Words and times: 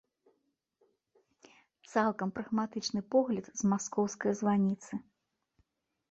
Цалкам 1.91 2.31
прагматычны 2.37 3.01
погляд 3.15 3.45
з 3.59 3.69
маскоўскае 3.73 4.33
званіцы. 4.41 4.93